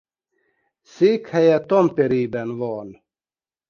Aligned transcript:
Székhelye 0.81 1.59
Tamperében 1.65 2.57
van. 2.57 3.03